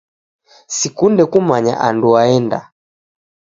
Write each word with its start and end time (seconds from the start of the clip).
Sikunde 0.77 1.23
kumanya 1.31 1.73
andu 1.87 2.07
waenda. 2.13 2.59